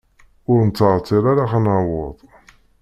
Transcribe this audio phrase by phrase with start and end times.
[0.51, 2.17] Ur nettɛeṭṭil ara ad naweḍ.